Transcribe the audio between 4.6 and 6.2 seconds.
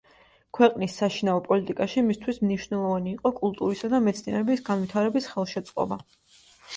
განვითარების ხელშეწყობა.